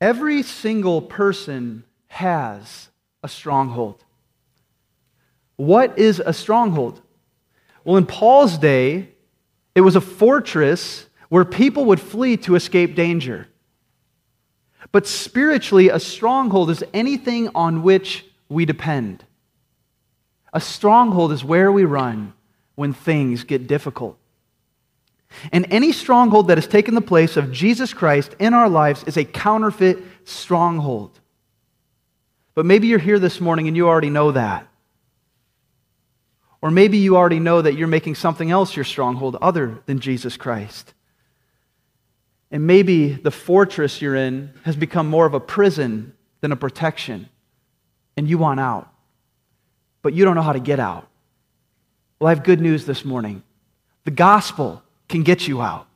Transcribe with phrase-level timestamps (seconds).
[0.00, 2.88] Every single person has
[3.22, 4.02] a stronghold.
[5.56, 7.02] What is a stronghold?
[7.84, 9.10] Well, in Paul's day,
[9.74, 13.46] it was a fortress where people would flee to escape danger.
[14.92, 19.24] But spiritually, a stronghold is anything on which we depend.
[20.52, 22.32] A stronghold is where we run
[22.74, 24.18] when things get difficult.
[25.52, 29.16] And any stronghold that has taken the place of Jesus Christ in our lives is
[29.16, 31.18] a counterfeit stronghold.
[32.54, 34.66] But maybe you're here this morning and you already know that.
[36.62, 40.36] Or maybe you already know that you're making something else your stronghold other than Jesus
[40.36, 40.92] Christ.
[42.50, 47.28] And maybe the fortress you're in has become more of a prison than a protection,
[48.16, 48.92] and you want out,
[50.02, 51.06] but you don't know how to get out.
[52.18, 53.42] Well, I have good news this morning.
[54.04, 55.86] The gospel can get you out.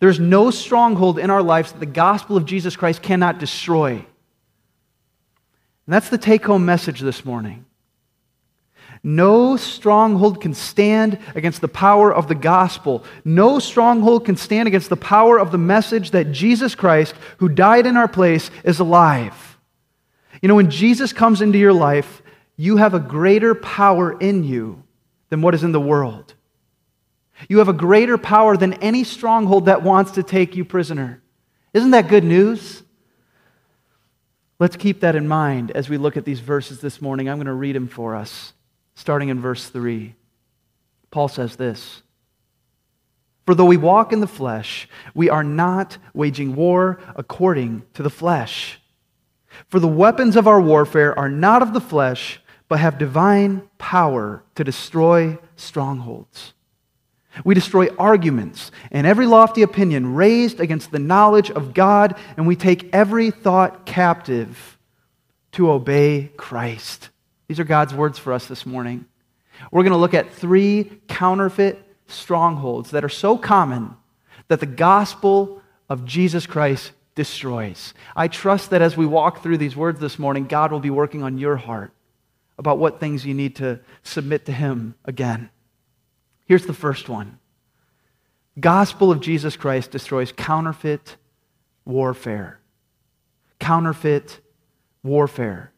[0.00, 3.92] There's no stronghold in our lives that the gospel of Jesus Christ cannot destroy.
[3.92, 4.04] And
[5.86, 7.64] that's the take home message this morning.
[9.04, 13.04] No stronghold can stand against the power of the gospel.
[13.24, 17.86] No stronghold can stand against the power of the message that Jesus Christ, who died
[17.86, 19.58] in our place, is alive.
[20.40, 22.22] You know, when Jesus comes into your life,
[22.56, 24.82] you have a greater power in you
[25.30, 26.34] than what is in the world.
[27.48, 31.22] You have a greater power than any stronghold that wants to take you prisoner.
[31.74, 32.82] Isn't that good news?
[34.58, 37.28] Let's keep that in mind as we look at these verses this morning.
[37.28, 38.52] I'm going to read them for us
[38.94, 40.14] starting in verse 3.
[41.10, 42.02] Paul says this
[43.46, 48.10] For though we walk in the flesh, we are not waging war according to the
[48.10, 48.78] flesh.
[49.68, 54.44] For the weapons of our warfare are not of the flesh, but have divine power
[54.54, 56.54] to destroy strongholds.
[57.44, 62.56] We destroy arguments and every lofty opinion raised against the knowledge of God, and we
[62.56, 64.78] take every thought captive
[65.52, 67.10] to obey Christ.
[67.48, 69.06] These are God's words for us this morning.
[69.70, 73.96] We're going to look at three counterfeit strongholds that are so common
[74.48, 77.94] that the gospel of Jesus Christ destroys.
[78.16, 81.22] I trust that as we walk through these words this morning, God will be working
[81.22, 81.92] on your heart
[82.58, 85.50] about what things you need to submit to Him again.
[86.46, 87.38] Here's the first one
[88.58, 91.16] Gospel of Jesus Christ destroys counterfeit
[91.84, 92.60] warfare.
[93.58, 94.40] Counterfeit
[95.02, 95.72] warfare.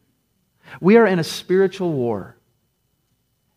[0.81, 2.35] We are in a spiritual war.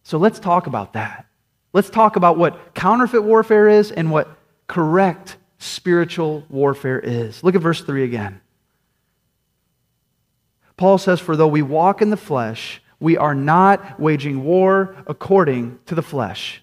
[0.03, 1.27] So let's talk about that.
[1.73, 4.29] Let's talk about what counterfeit warfare is and what
[4.67, 7.43] correct spiritual warfare is.
[7.43, 8.41] Look at verse 3 again.
[10.77, 15.79] Paul says, For though we walk in the flesh, we are not waging war according
[15.87, 16.63] to the flesh.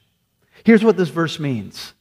[0.65, 1.93] Here's what this verse means.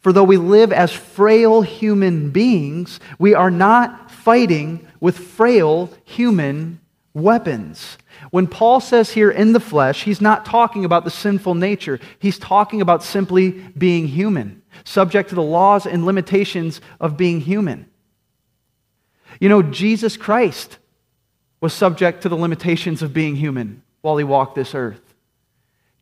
[0.00, 6.80] For though we live as frail human beings, we are not fighting with frail human
[7.14, 7.98] weapons.
[8.30, 11.98] When Paul says here in the flesh, he's not talking about the sinful nature.
[12.18, 17.86] He's talking about simply being human, subject to the laws and limitations of being human.
[19.40, 20.78] You know, Jesus Christ
[21.60, 25.00] was subject to the limitations of being human while he walked this earth.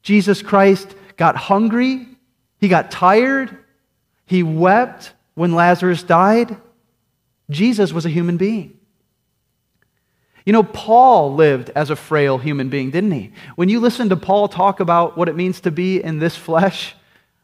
[0.03, 2.07] Jesus Christ got hungry,
[2.61, 3.55] he got tired,
[4.25, 6.57] he wept when Lazarus died.
[7.51, 8.79] Jesus was a human being.
[10.47, 13.33] You know, Paul lived as a frail human being, didn't he?
[13.55, 16.95] When you listen to Paul talk about what it means to be in this flesh,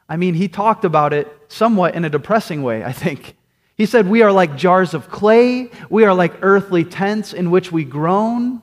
[0.08, 3.36] I mean, he talked about it somewhat in a depressing way, I think.
[3.76, 7.70] He said, We are like jars of clay, we are like earthly tents in which
[7.70, 8.62] we groan.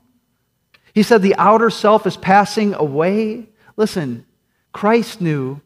[0.96, 3.50] He said, The outer self is passing away.
[3.78, 4.26] Listen,
[4.74, 5.62] Christ knew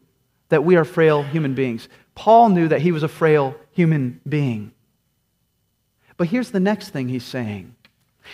[0.49, 1.89] that we are frail human beings.
[2.13, 4.71] Paul knew that he was a frail human being.
[6.17, 7.75] But here's the next thing he's saying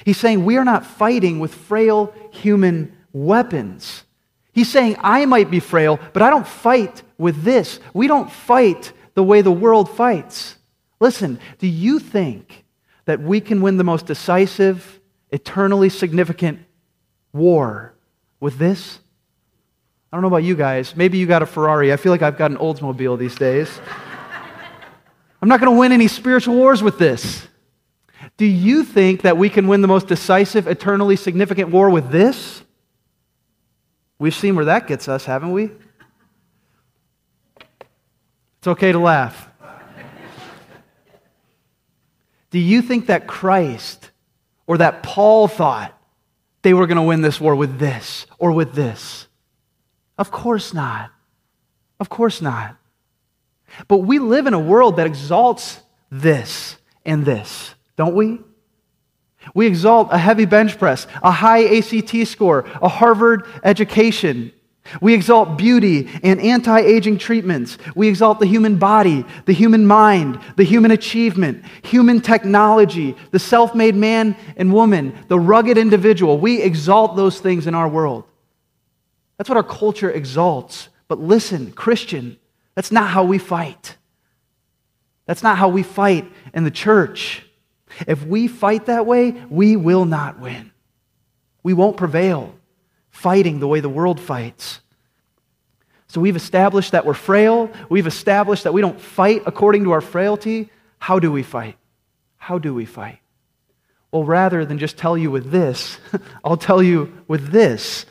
[0.05, 4.03] He's saying we are not fighting with frail human weapons.
[4.51, 7.79] He's saying I might be frail, but I don't fight with this.
[7.93, 10.57] We don't fight the way the world fights.
[10.99, 12.65] Listen, do you think
[13.05, 14.99] that we can win the most decisive,
[15.31, 16.59] eternally significant
[17.33, 17.93] war
[18.39, 18.99] with this?
[20.13, 20.95] I don't know about you guys.
[20.95, 21.91] Maybe you got a Ferrari.
[21.91, 23.81] I feel like I've got an Oldsmobile these days.
[25.41, 27.47] I'm not going to win any spiritual wars with this.
[28.37, 32.61] Do you think that we can win the most decisive, eternally significant war with this?
[34.19, 35.71] We've seen where that gets us, haven't we?
[38.59, 39.49] It's okay to laugh.
[42.51, 44.11] Do you think that Christ
[44.67, 45.99] or that Paul thought
[46.61, 49.27] they were going to win this war with this or with this?
[50.17, 51.11] Of course not.
[51.99, 52.77] Of course not.
[53.87, 55.81] But we live in a world that exalts
[56.11, 57.73] this and this.
[57.95, 58.39] don't we?
[59.53, 64.53] We exalt a heavy bench press, a high ACT score, a Harvard education.
[65.01, 67.77] We exalt beauty and anti aging treatments.
[67.95, 73.73] We exalt the human body, the human mind, the human achievement, human technology, the self
[73.75, 76.37] made man and woman, the rugged individual.
[76.37, 78.25] We exalt those things in our world.
[79.43, 80.87] That's what our culture exalts.
[81.09, 82.37] But listen, Christian,
[82.75, 83.97] that's not how we fight.
[85.25, 87.45] That's not how we fight in the church.
[88.07, 90.71] If we fight that way, we will not win.
[91.61, 92.55] We won't prevail
[93.09, 94.79] fighting the way the world fights.
[96.07, 97.69] So we've established that we're frail.
[97.89, 100.69] We've established that we don't fight according to our frailty.
[100.99, 101.75] How do we fight?
[102.37, 103.19] How do we fight?
[104.09, 105.99] Well, rather than just tell you with this,
[106.45, 108.05] I'll tell you with this.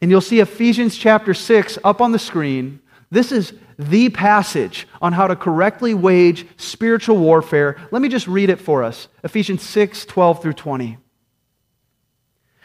[0.00, 2.80] And you'll see Ephesians chapter 6 up on the screen.
[3.10, 7.76] This is the passage on how to correctly wage spiritual warfare.
[7.90, 10.98] Let me just read it for us Ephesians 6 12 through 20.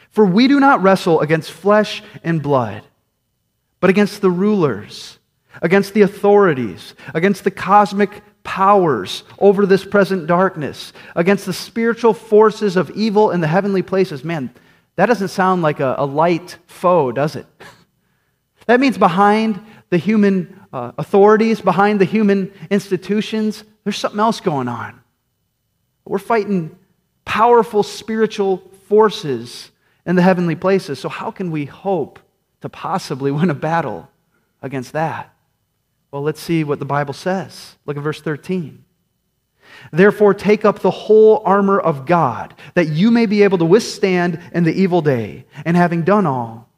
[0.09, 2.83] For we do not wrestle against flesh and blood,
[3.79, 5.17] but against the rulers,
[5.61, 12.75] against the authorities, against the cosmic powers over this present darkness, against the spiritual forces
[12.75, 14.23] of evil in the heavenly places.
[14.23, 14.51] Man,
[14.95, 17.45] that doesn't sound like a, a light foe, does it?
[18.65, 19.59] That means behind
[19.89, 25.01] the human uh, authorities, behind the human institutions, there's something else going on.
[26.05, 26.77] We're fighting
[27.25, 28.57] powerful spiritual
[28.87, 29.71] forces
[30.05, 30.99] in the heavenly places.
[30.99, 32.19] So, how can we hope
[32.61, 34.09] to possibly win a battle
[34.61, 35.33] against that?
[36.11, 37.75] Well, let's see what the Bible says.
[37.85, 38.82] Look at verse 13.
[39.91, 44.39] Therefore, take up the whole armor of God, that you may be able to withstand
[44.53, 46.69] in the evil day, and having done all,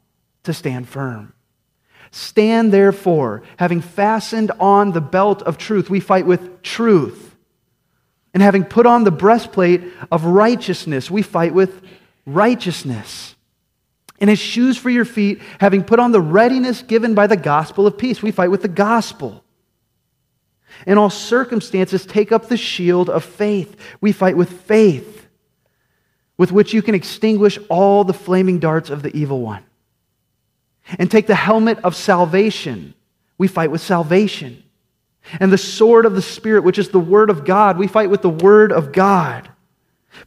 [0.44, 1.32] to stand firm.
[2.10, 5.90] Stand therefore, having fastened on the belt of truth.
[5.90, 7.36] We fight with truth.
[8.32, 11.82] And having put on the breastplate of righteousness, we fight with
[12.26, 13.34] righteousness.
[14.20, 17.86] And as shoes for your feet, having put on the readiness given by the gospel
[17.86, 19.42] of peace, we fight with the gospel.
[20.84, 23.76] In all circumstances, take up the shield of faith.
[24.00, 25.26] We fight with faith,
[26.36, 29.64] with which you can extinguish all the flaming darts of the evil one.
[30.98, 32.94] And take the helmet of salvation.
[33.38, 34.62] We fight with salvation.
[35.40, 37.78] And the sword of the Spirit, which is the Word of God.
[37.78, 39.48] We fight with the Word of God.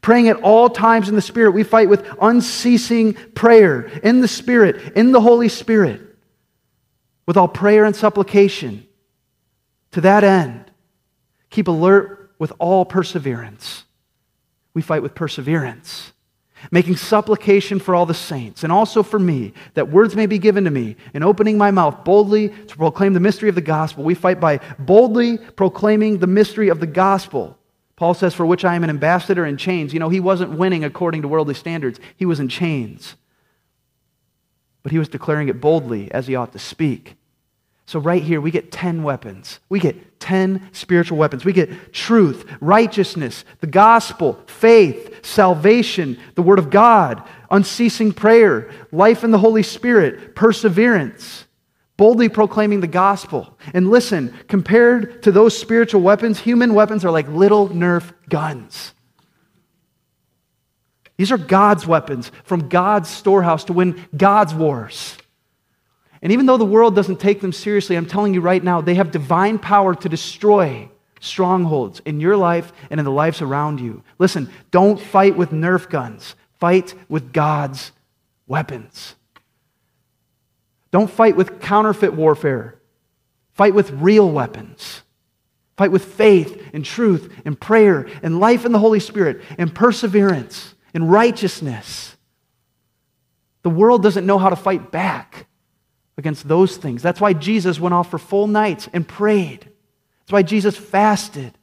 [0.01, 1.51] Praying at all times in the Spirit.
[1.51, 6.01] We fight with unceasing prayer in the Spirit, in the Holy Spirit,
[7.25, 8.85] with all prayer and supplication
[9.91, 10.71] to that end,
[11.49, 13.83] keep alert with all perseverance.
[14.73, 16.13] We fight with perseverance,
[16.71, 20.63] making supplication for all the saints, and also for me, that words may be given
[20.65, 24.03] to me, in opening my mouth boldly to proclaim the mystery of the gospel.
[24.03, 27.57] We fight by boldly proclaiming the mystery of the gospel.
[27.95, 29.93] Paul says, For which I am an ambassador in chains.
[29.93, 33.15] You know, he wasn't winning according to worldly standards, he was in chains.
[34.83, 37.17] But he was declaring it boldly as he ought to speak.
[37.89, 39.59] So, right here, we get 10 weapons.
[39.67, 41.43] We get 10 spiritual weapons.
[41.43, 49.23] We get truth, righteousness, the gospel, faith, salvation, the word of God, unceasing prayer, life
[49.23, 51.45] in the Holy Spirit, perseverance,
[51.97, 53.57] boldly proclaiming the gospel.
[53.73, 58.93] And listen, compared to those spiritual weapons, human weapons are like little Nerf guns.
[61.17, 65.17] These are God's weapons from God's storehouse to win God's wars.
[66.21, 68.95] And even though the world doesn't take them seriously, I'm telling you right now, they
[68.95, 74.03] have divine power to destroy strongholds in your life and in the lives around you.
[74.17, 77.91] Listen, don't fight with Nerf guns, fight with God's
[78.47, 79.15] weapons.
[80.91, 82.79] Don't fight with counterfeit warfare,
[83.53, 85.03] fight with real weapons.
[85.79, 90.75] Fight with faith and truth and prayer and life in the Holy Spirit and perseverance
[90.93, 92.17] and righteousness.
[93.61, 95.47] The world doesn't know how to fight back
[96.19, 97.01] against those things.
[97.01, 99.61] That's why Jesus went off for full nights and prayed.
[99.61, 101.57] That's why Jesus fasted.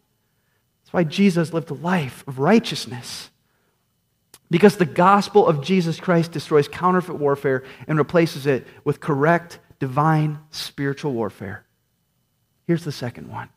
[0.83, 3.31] That's why Jesus lived a life of righteousness.
[4.51, 10.39] Because the gospel of Jesus Christ destroys counterfeit warfare and replaces it with correct, divine,
[10.51, 11.65] spiritual warfare.
[12.67, 13.51] Here's the second one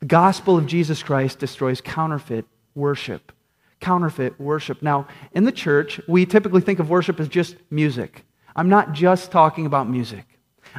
[0.00, 2.44] the gospel of Jesus Christ destroys counterfeit
[2.74, 3.32] worship.
[3.80, 4.82] Counterfeit worship.
[4.82, 8.24] Now, in the church, we typically think of worship as just music.
[8.54, 10.26] I'm not just talking about music.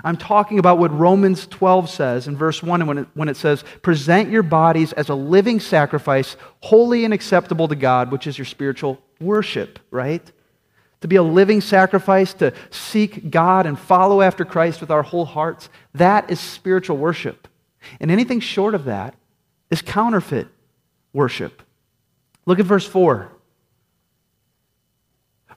[0.03, 3.63] I'm talking about what Romans 12 says in verse 1 when it, when it says,
[3.81, 8.45] Present your bodies as a living sacrifice, holy and acceptable to God, which is your
[8.45, 10.31] spiritual worship, right?
[11.01, 15.25] To be a living sacrifice, to seek God and follow after Christ with our whole
[15.25, 17.47] hearts, that is spiritual worship.
[17.99, 19.15] And anything short of that
[19.69, 20.47] is counterfeit
[21.11, 21.61] worship.
[22.45, 23.31] Look at verse 4.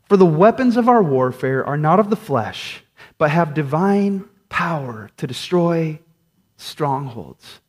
[0.07, 2.83] For the weapons of our warfare are not of the flesh,
[3.19, 5.99] but have divine power to destroy
[6.57, 7.61] strongholds.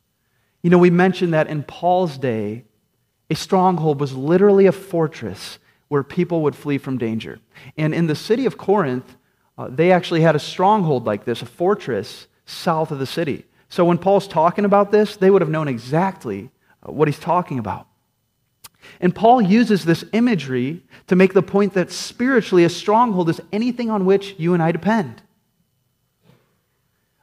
[0.62, 2.66] You know, we mentioned that in Paul's day,
[3.30, 7.40] a stronghold was literally a fortress where people would flee from danger.
[7.78, 9.18] And in the city of Corinth,
[9.58, 13.46] uh, they actually had a stronghold like this, a fortress south of the city.
[13.70, 16.52] So when Paul's talking about this, they would have known exactly
[16.88, 17.88] uh, what he's talking about.
[19.00, 23.90] And Paul uses this imagery to make the point that spiritually, a stronghold is anything
[23.90, 25.22] on which you and I depend.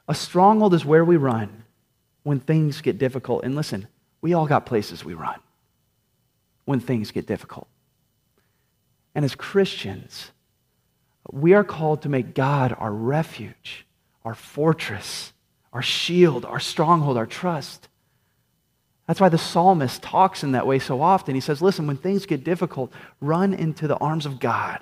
[0.07, 1.63] A stronghold is where we run
[2.23, 3.43] when things get difficult.
[3.43, 3.87] And listen,
[4.21, 5.39] we all got places we run
[6.65, 7.67] when things get difficult.
[9.13, 10.31] And as Christians,
[11.31, 13.85] we are called to make God our refuge,
[14.23, 15.33] our fortress,
[15.73, 17.87] our shield, our stronghold, our trust.
[19.07, 21.35] That's why the psalmist talks in that way so often.
[21.35, 24.79] He says, Listen, when things get difficult, run into the arms of God.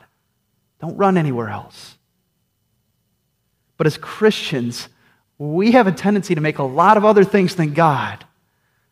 [0.79, 1.97] Don't run anywhere else.
[3.77, 4.87] But as Christians,
[5.37, 8.25] we have a tendency to make a lot of other things than God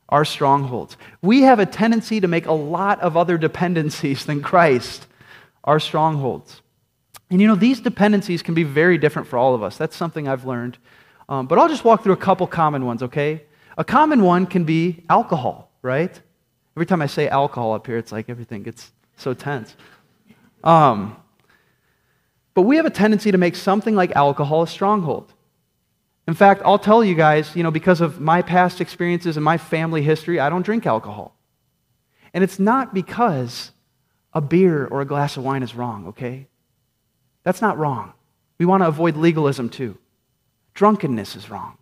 [0.09, 0.97] our strongholds.
[1.21, 5.07] We have a tendency to make a lot of other dependencies than Christ
[5.63, 6.61] our strongholds.
[7.29, 9.77] And you know, these dependencies can be very different for all of us.
[9.77, 10.77] That's something I've learned.
[11.29, 13.43] Um, but I'll just walk through a couple common ones, okay?
[13.77, 16.19] A common one can be alcohol, right?
[16.75, 19.75] Every time I say alcohol up here, it's like everything gets so tense.
[20.63, 21.15] Um,
[22.53, 25.33] but we have a tendency to make something like alcohol a stronghold.
[26.27, 29.57] In fact, I'll tell you guys, you know, because of my past experiences and my
[29.57, 31.35] family history, I don't drink alcohol.
[32.33, 33.71] And it's not because
[34.33, 36.47] a beer or a glass of wine is wrong, okay?
[37.43, 38.13] That's not wrong.
[38.59, 39.97] We want to avoid legalism too.
[40.73, 41.77] Drunkenness is wrong.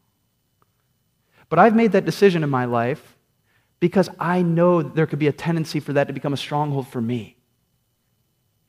[1.49, 3.17] But I've made that decision in my life
[3.79, 7.01] because I know there could be a tendency for that to become a stronghold for
[7.01, 7.35] me.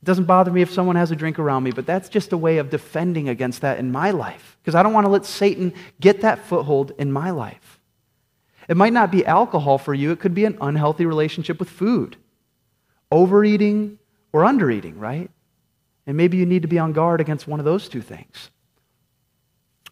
[0.01, 2.37] It doesn't bother me if someone has a drink around me, but that's just a
[2.37, 5.73] way of defending against that in my life because I don't want to let Satan
[5.99, 7.79] get that foothold in my life.
[8.67, 12.17] It might not be alcohol for you, it could be an unhealthy relationship with food,
[13.11, 13.99] overeating
[14.33, 15.29] or undereating, right?
[16.07, 18.49] And maybe you need to be on guard against one of those two things.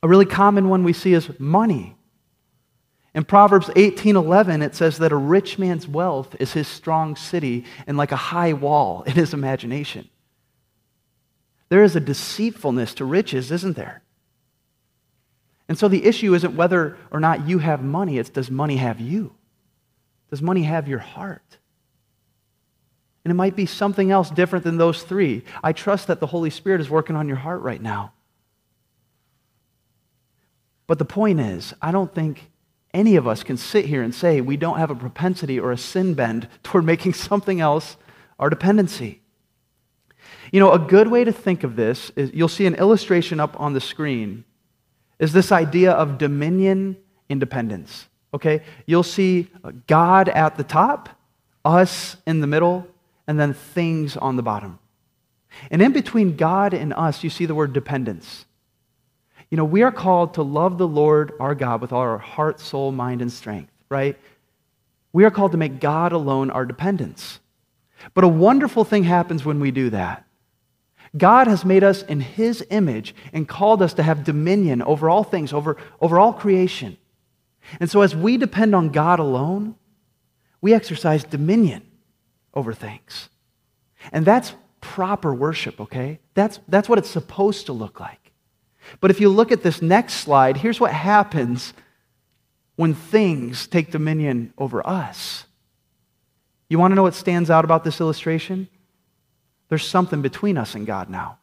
[0.01, 1.95] A really common one we see is money.
[3.19, 7.97] In Proverbs 18:11 it says that a rich man's wealth is his strong city and
[7.97, 10.07] like a high wall in his imagination.
[11.67, 14.03] There is a deceitfulness to riches, isn't there?
[15.67, 19.01] And so the issue isn't whether or not you have money, it's does money have
[19.01, 19.35] you?
[20.29, 21.57] Does money have your heart?
[23.25, 25.43] And it might be something else different than those three.
[25.61, 28.13] I trust that the Holy Spirit is working on your heart right now.
[30.87, 32.49] But the point is, I don't think
[32.93, 35.77] any of us can sit here and say we don't have a propensity or a
[35.77, 37.97] sin bend toward making something else
[38.39, 39.21] our dependency.
[40.51, 43.59] You know, a good way to think of this is you'll see an illustration up
[43.59, 44.45] on the screen
[45.19, 48.07] is this idea of dominion independence.
[48.33, 48.61] Okay?
[48.85, 49.47] You'll see
[49.87, 51.09] God at the top,
[51.65, 52.87] us in the middle,
[53.27, 54.79] and then things on the bottom.
[55.69, 58.45] And in between God and us, you see the word dependence.
[59.49, 62.59] You know, we are called to love the Lord our God with all our heart,
[62.59, 64.17] soul, mind, and strength, right?
[65.11, 67.39] We are called to make God alone our dependence.
[68.13, 70.25] But a wonderful thing happens when we do that.
[71.17, 75.23] God has made us in His image and called us to have dominion over all
[75.23, 76.97] things, over, over all creation.
[77.79, 79.75] And so, as we depend on God alone,
[80.61, 81.83] we exercise dominion
[82.53, 83.29] over things.
[84.11, 86.19] And that's proper worship, okay?
[86.35, 88.28] That's, that's what it's supposed to look like.
[88.99, 91.73] But if you look at this next slide, here's what happens
[92.75, 95.45] when things take dominion over us.
[96.69, 98.67] You want to know what stands out about this illustration?
[99.69, 101.39] There's something between us and God now.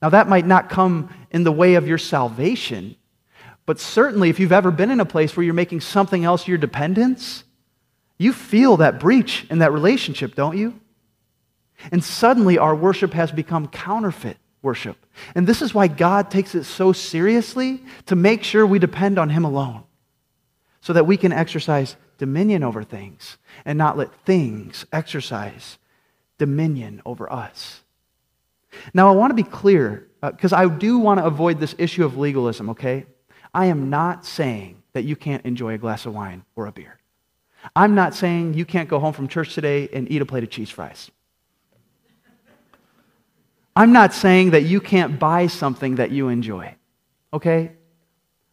[0.00, 2.96] Now, that might not come in the way of your salvation,
[3.66, 6.58] but certainly if you've ever been in a place where you're making something else your
[6.58, 7.44] dependence,
[8.18, 10.80] you feel that breach in that relationship, don't you?
[11.90, 15.04] And suddenly our worship has become counterfeit worship.
[15.34, 19.28] And this is why God takes it so seriously to make sure we depend on
[19.28, 19.84] Him alone
[20.80, 25.78] so that we can exercise dominion over things and not let things exercise
[26.38, 27.82] dominion over us.
[28.94, 32.04] Now, I want to be clear because uh, I do want to avoid this issue
[32.04, 33.06] of legalism, okay?
[33.52, 36.98] I am not saying that you can't enjoy a glass of wine or a beer.
[37.76, 40.50] I'm not saying you can't go home from church today and eat a plate of
[40.50, 41.10] cheese fries.
[43.74, 46.74] I'm not saying that you can't buy something that you enjoy,
[47.32, 47.72] okay?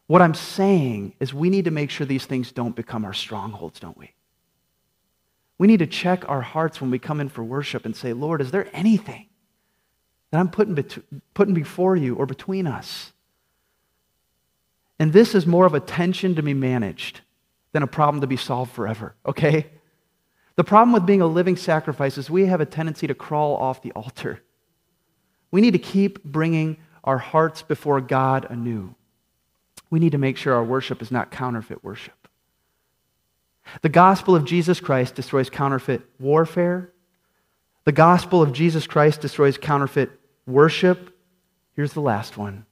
[0.08, 3.80] What I'm saying is we need to make sure these things don't become our strongholds,
[3.80, 4.14] don't we?
[5.58, 8.40] We need to check our hearts when we come in for worship and say, Lord,
[8.42, 9.28] is there anything
[10.32, 10.98] that I'm putting, bet-
[11.34, 13.12] putting before you or between us?
[15.00, 17.22] And this is more of a tension to be managed
[17.74, 19.68] than a problem to be solved forever, okay?
[20.56, 23.82] The problem with being a living sacrifice is we have a tendency to crawl off
[23.82, 24.42] the altar.
[25.52, 28.94] We need to keep bringing our hearts before God anew.
[29.90, 32.28] We need to make sure our worship is not counterfeit worship.
[33.82, 36.92] The gospel of Jesus Christ destroys counterfeit warfare.
[37.86, 40.12] The gospel of Jesus Christ destroys counterfeit
[40.46, 41.16] worship.
[41.76, 42.66] Here's the last one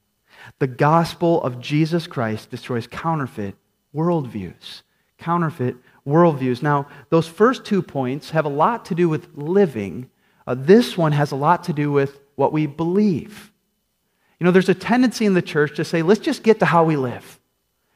[0.58, 3.56] the gospel of Jesus Christ destroys counterfeit
[3.94, 4.82] worldviews.
[5.18, 6.62] Counterfeit worldviews.
[6.62, 10.10] Now, those first two points have a lot to do with living.
[10.46, 13.50] Uh, this one has a lot to do with what we believe.
[14.38, 16.84] You know, there's a tendency in the church to say, let's just get to how
[16.84, 17.40] we live.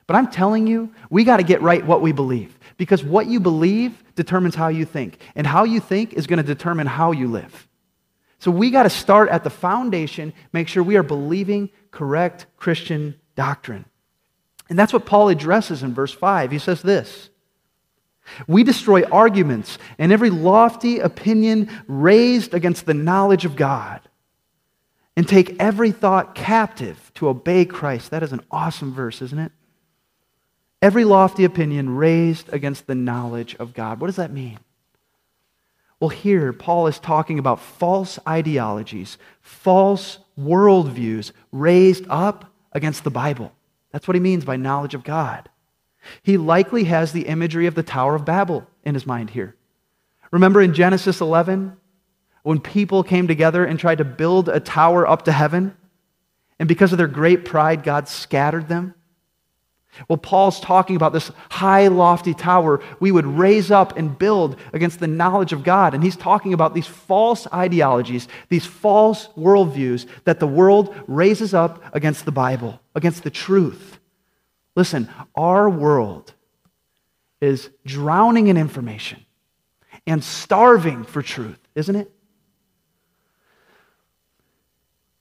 [0.08, 2.58] But I'm telling you, we got to get right what we believe.
[2.76, 5.20] Because what you believe determines how you think.
[5.36, 7.68] And how you think is going to determine how you live.
[8.40, 13.14] So we got to start at the foundation, make sure we are believing correct Christian
[13.36, 13.84] doctrine.
[14.68, 16.50] And that's what Paul addresses in verse 5.
[16.50, 17.30] He says this
[18.48, 24.00] We destroy arguments and every lofty opinion raised against the knowledge of God
[25.16, 28.10] and take every thought captive to obey Christ.
[28.10, 29.52] That is an awesome verse, isn't it?
[30.80, 34.00] Every lofty opinion raised against the knowledge of God.
[34.00, 34.58] What does that mean?
[36.00, 43.52] Well, here, Paul is talking about false ideologies, false worldviews raised up against the Bible.
[43.92, 45.48] That's what he means by knowledge of God.
[46.22, 49.54] He likely has the imagery of the Tower of Babel in his mind here.
[50.32, 51.76] Remember in Genesis 11,
[52.42, 55.76] when people came together and tried to build a tower up to heaven,
[56.58, 58.94] and because of their great pride, God scattered them?
[60.08, 65.00] Well, Paul's talking about this high, lofty tower we would raise up and build against
[65.00, 65.92] the knowledge of God.
[65.92, 71.82] And he's talking about these false ideologies, these false worldviews that the world raises up
[71.94, 73.98] against the Bible, against the truth.
[74.74, 76.32] Listen, our world
[77.42, 79.26] is drowning in information
[80.06, 82.10] and starving for truth, isn't it?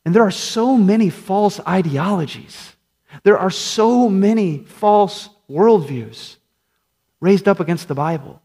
[0.06, 2.76] And there are so many false ideologies.
[3.24, 6.38] There are so many false worldviews
[7.20, 8.42] raised up against the Bible.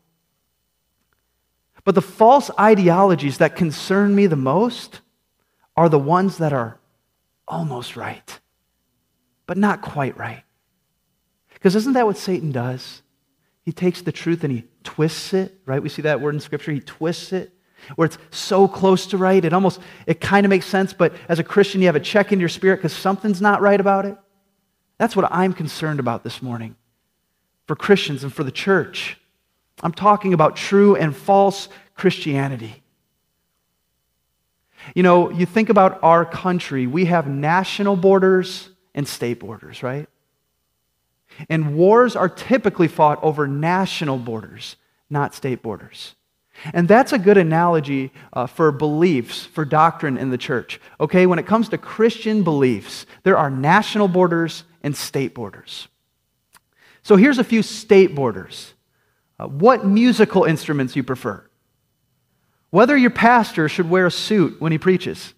[1.84, 5.00] But the false ideologies that concern me the most
[5.76, 6.78] are the ones that are
[7.46, 8.40] almost right,
[9.46, 10.42] but not quite right.
[11.54, 13.02] Because isn't that what Satan does?
[13.62, 15.82] He takes the truth and he twists it, right?
[15.82, 16.72] We see that word in Scripture.
[16.72, 17.52] He twists it
[17.94, 21.38] where it's so close to right, it almost, it kind of makes sense, but as
[21.38, 24.16] a Christian, you have a check in your spirit because something's not right about it.
[24.98, 26.76] That's what I'm concerned about this morning
[27.66, 29.18] for Christians and for the church.
[29.82, 32.82] I'm talking about true and false Christianity.
[34.94, 40.08] You know, you think about our country, we have national borders and state borders, right?
[41.50, 44.76] And wars are typically fought over national borders,
[45.10, 46.14] not state borders.
[46.72, 50.80] And that's a good analogy uh, for beliefs, for doctrine in the church.
[51.00, 55.88] Okay, when it comes to Christian beliefs, there are national borders and state borders.
[57.02, 58.74] So here's a few state borders.
[59.38, 61.44] Uh, what musical instruments you prefer?
[62.70, 65.34] Whether your pastor should wear a suit when he preaches.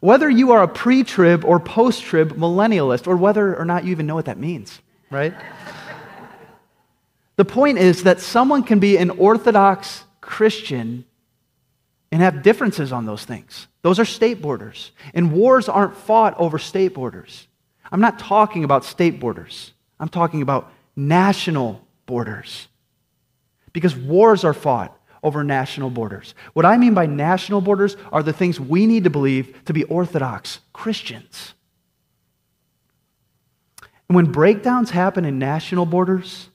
[0.00, 3.90] Whether you are a pre trib or post trib millennialist, or whether or not you
[3.90, 5.34] even know what that means, right?
[7.40, 11.06] The point is that someone can be an Orthodox Christian
[12.12, 13.66] and have differences on those things.
[13.80, 14.92] Those are state borders.
[15.14, 17.48] And wars aren't fought over state borders.
[17.90, 22.68] I'm not talking about state borders, I'm talking about national borders.
[23.72, 26.34] Because wars are fought over national borders.
[26.52, 29.84] What I mean by national borders are the things we need to believe to be
[29.84, 31.54] Orthodox Christians.
[34.10, 36.49] And when breakdowns happen in national borders,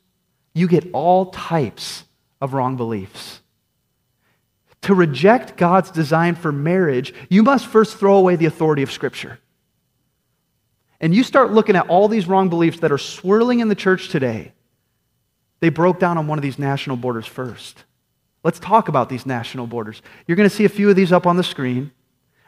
[0.56, 2.06] you get all types
[2.42, 3.42] of wrong beliefs.
[4.84, 9.40] To reject God's design for marriage, you must first throw away the authority of Scripture.
[11.00, 14.10] And you start looking at all these wrong beliefs that are swirling in the church
[14.10, 14.54] today.
[15.60, 17.84] They broke down on one of these national borders first.
[18.44, 20.02] Let's talk about these national borders.
[20.26, 21.92] You're going to see a few of these up on the screen.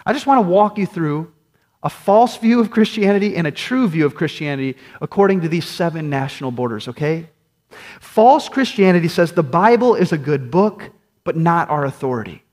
[0.06, 1.34] I just want to walk you through
[1.84, 6.10] a false view of Christianity and a true view of Christianity according to these seven
[6.10, 7.30] national borders, okay?
[8.00, 10.90] False Christianity says the Bible is a good book,
[11.24, 12.44] but not our authority.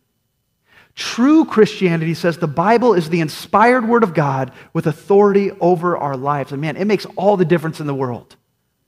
[0.94, 6.16] True Christianity says the Bible is the inspired word of God with authority over our
[6.16, 6.53] lives.
[6.53, 8.37] And man, it makes all the difference in the world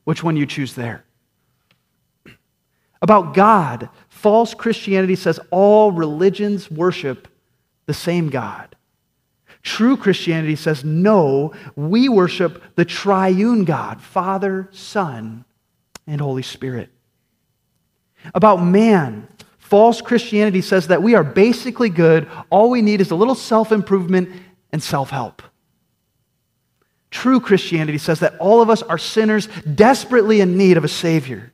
[0.05, 1.05] which one you choose there.
[3.03, 7.29] About God, false Christianity says all religions worship
[7.87, 8.77] the same God.
[9.63, 15.45] True Christianity says, no, we worship the triune God, Father, Son,
[16.07, 16.91] and Holy Spirit.
[18.35, 22.29] About man, false Christianity says that we are basically good.
[22.51, 24.31] All we need is a little self improvement
[24.73, 25.43] and self help.
[27.11, 31.53] True Christianity says that all of us are sinners desperately in need of a Savior.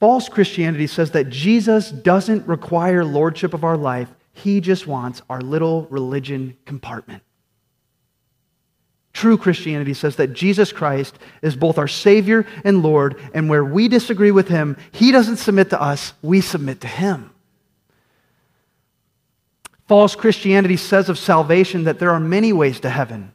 [0.00, 5.40] False Christianity says that Jesus doesn't require lordship of our life, he just wants our
[5.40, 7.22] little religion compartment.
[9.18, 13.88] True Christianity says that Jesus Christ is both our Savior and Lord, and where we
[13.88, 17.32] disagree with Him, He doesn't submit to us, we submit to Him.
[19.88, 23.32] False Christianity says of salvation that there are many ways to heaven.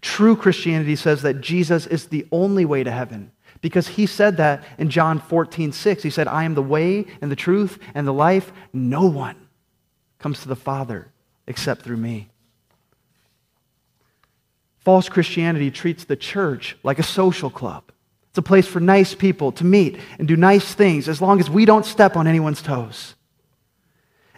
[0.00, 4.64] True Christianity says that Jesus is the only way to heaven because he said that
[4.78, 6.02] in John 14, 6.
[6.02, 8.50] He said, I am the way and the truth and the life.
[8.72, 9.36] No one
[10.18, 11.08] comes to the Father
[11.46, 12.30] except through me.
[14.86, 17.90] False Christianity treats the church like a social club.
[18.28, 21.50] It's a place for nice people to meet and do nice things as long as
[21.50, 23.16] we don't step on anyone's toes.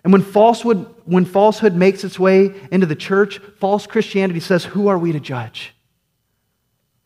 [0.03, 4.89] And when falsehood, when falsehood makes its way into the church, false Christianity says, Who
[4.89, 5.75] are we to judge?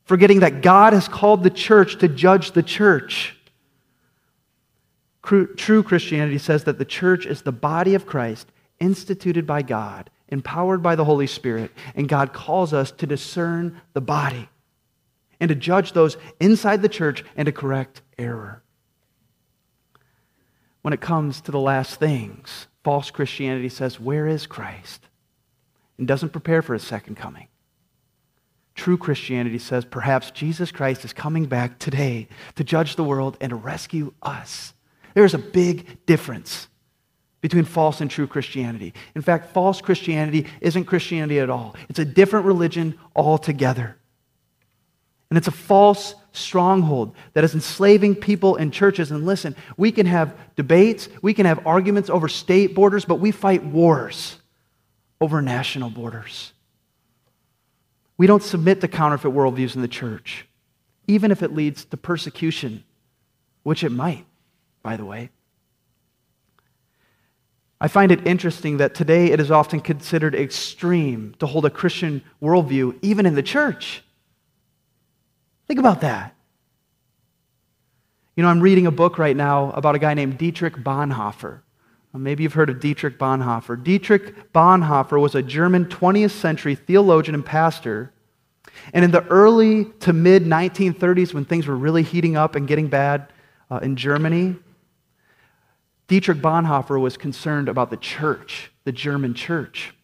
[0.05, 3.37] forgetting that God has called the church to judge the church.
[5.25, 8.47] True Christianity says that the church is the body of Christ,
[8.79, 14.01] instituted by God, empowered by the Holy Spirit, and God calls us to discern the
[14.01, 14.49] body
[15.39, 18.63] and to judge those inside the church and to correct error.
[20.81, 25.07] When it comes to the last things, false Christianity says, Where is Christ?
[25.99, 27.47] and doesn't prepare for his second coming.
[28.75, 33.51] True Christianity says perhaps Jesus Christ is coming back today to judge the world and
[33.51, 34.75] to rescue us.
[35.15, 36.67] There's a big difference
[37.43, 38.95] between false and true Christianity.
[39.15, 43.99] In fact, false Christianity isn't Christianity at all, it's a different religion altogether.
[45.29, 49.11] And it's a false stronghold that is enslaving people in churches.
[49.11, 53.31] And listen, we can have debates, we can have arguments over state borders, but we
[53.31, 54.37] fight wars
[55.23, 56.53] over national borders.
[58.19, 60.47] We don't submit to counterfeit worldviews in the church,
[61.07, 62.85] even if it leads to persecution,
[63.63, 64.27] which it might,
[64.83, 65.31] by the way.
[67.83, 72.23] I find it interesting that today it is often considered extreme to hold a Christian
[72.41, 74.05] worldview, even in the church.
[75.67, 76.37] Think about that.
[78.37, 81.63] You know, I'm reading a book right now about a guy named Dietrich Bonhoeffer.
[82.15, 83.83] Maybe you've heard of Dietrich Bonhoeffer.
[83.83, 88.13] Dietrich Bonhoeffer was a German 20th century theologian and pastor.
[88.93, 92.87] And in the early to mid 1930s, when things were really heating up and getting
[92.87, 93.33] bad
[93.73, 94.55] uh, in Germany,
[96.09, 99.95] Dietrich Bonhoeffer was concerned about the church, the German church.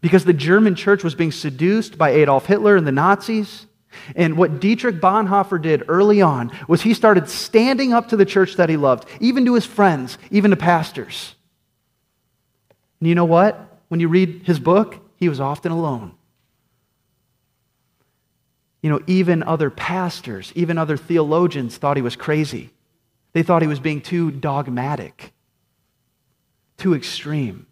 [0.00, 3.66] Because the German church was being seduced by Adolf Hitler and the Nazis.
[4.14, 8.56] And what Dietrich Bonhoeffer did early on was he started standing up to the church
[8.56, 11.34] that he loved, even to his friends, even to pastors.
[13.00, 13.78] And you know what?
[13.88, 16.12] When you read his book, he was often alone.
[18.82, 22.70] You know, even other pastors, even other theologians thought he was crazy.
[23.32, 25.32] They thought he was being too dogmatic,
[26.76, 27.66] too extreme.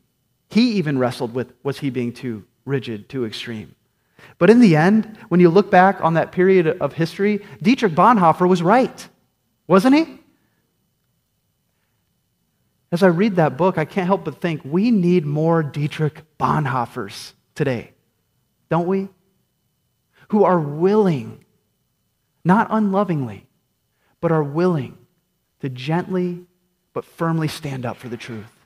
[0.51, 3.75] He even wrestled with was he being too rigid, too extreme?
[4.39, 8.49] But in the end, when you look back on that period of history, Dietrich Bonhoeffer
[8.49, 9.09] was right,
[9.67, 10.19] wasn't he?
[12.91, 17.33] As I read that book, I can't help but think we need more Dietrich Bonhoeffers
[17.55, 17.93] today,
[18.71, 19.09] don't we?
[20.31, 21.45] Who are willing,
[22.45, 23.47] not unlovingly,
[24.21, 24.98] but are willing
[25.61, 26.47] to gently
[26.93, 28.59] but firmly stand up for the truth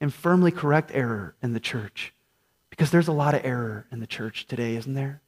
[0.00, 2.12] and firmly correct error in the church.
[2.70, 5.20] Because there's a lot of error in the church today, isn't there?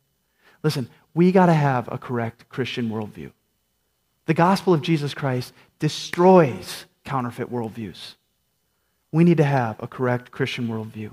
[0.63, 3.31] Listen, we got to have a correct Christian worldview.
[4.27, 8.15] The gospel of Jesus Christ destroys counterfeit worldviews.
[9.13, 11.13] We need to have a correct Christian worldview.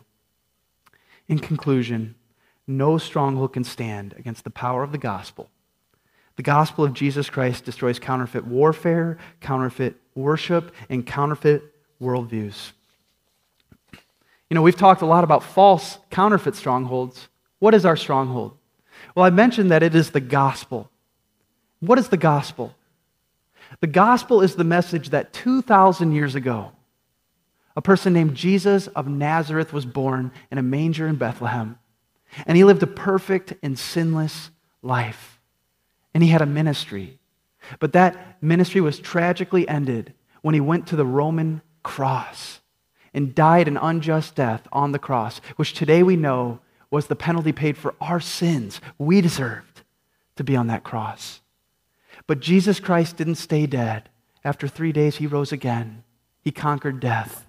[1.27, 2.15] In conclusion,
[2.65, 5.49] no stronghold can stand against the power of the gospel.
[6.35, 11.63] The gospel of Jesus Christ destroys counterfeit warfare, counterfeit worship, and counterfeit
[12.01, 12.71] worldviews.
[14.49, 17.29] You know, we've talked a lot about false, counterfeit strongholds.
[17.59, 18.57] What is our stronghold?
[19.15, 20.89] Well, I mentioned that it is the gospel.
[21.79, 22.75] What is the gospel?
[23.79, 26.71] The gospel is the message that 2,000 years ago,
[27.75, 31.77] a person named Jesus of Nazareth was born in a manger in Bethlehem.
[32.45, 35.39] And he lived a perfect and sinless life.
[36.13, 37.19] And he had a ministry.
[37.79, 42.59] But that ministry was tragically ended when he went to the Roman cross
[43.13, 47.51] and died an unjust death on the cross, which today we know was the penalty
[47.51, 48.81] paid for our sins.
[48.97, 49.83] We deserved
[50.35, 51.41] to be on that cross.
[52.27, 54.09] But Jesus Christ didn't stay dead.
[54.43, 56.03] After three days, he rose again.
[56.41, 57.45] He conquered death.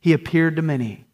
[0.00, 1.06] He appeared to many.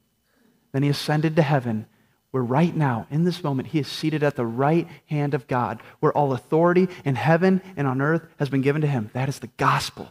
[0.73, 1.87] Then he ascended to heaven,
[2.35, 5.81] where right now, in this moment, he is seated at the right hand of God,
[6.01, 9.09] where all authority in heaven and on earth has been given to him.
[9.13, 10.09] That is the gospel.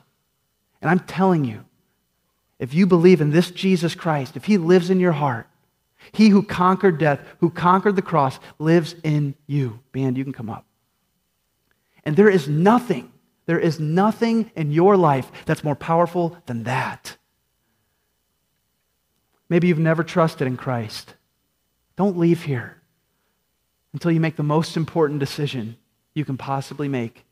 [0.82, 1.66] And I'm telling you,
[2.60, 5.50] if you believe in this Jesus Christ, if he lives in your heart,
[6.14, 9.82] he who conquered death, who conquered the cross, lives in you.
[9.92, 10.66] Band, you can come up.
[12.06, 13.12] And there is nothing,
[13.48, 17.18] there is nothing in your life that's more powerful than that.
[19.50, 21.16] Maybe you've never trusted in Christ.
[21.96, 22.82] Don't leave here
[23.94, 25.78] until you make the most important decision
[26.14, 27.26] you can possibly make.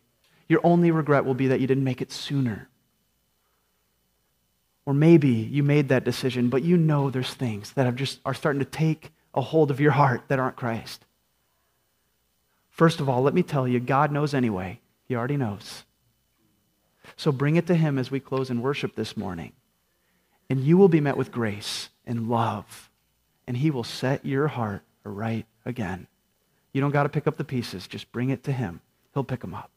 [0.47, 2.69] Your only regret will be that you didn't make it sooner.
[4.85, 8.33] Or maybe you made that decision, but you know there's things that have just are
[8.33, 11.05] starting to take a hold of your heart that aren't Christ.
[12.69, 14.79] First of all, let me tell you, God knows anyway.
[15.07, 15.83] He already knows.
[17.15, 19.53] So bring it to Him as we close in worship this morning.
[20.49, 22.90] And you will be met with grace and love.
[23.47, 26.07] And He will set your heart right again.
[26.73, 28.81] You don't got to pick up the pieces, just bring it to Him.
[29.13, 29.71] He'll pick them up.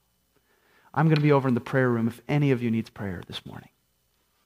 [0.92, 3.22] I'm going to be over in the prayer room if any of you needs prayer
[3.27, 3.70] this morning.